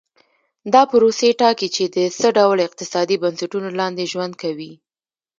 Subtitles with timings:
[0.73, 4.71] دا پروسې ټاکي چې د څه ډول اقتصادي بنسټونو لاندې ژوند کوي.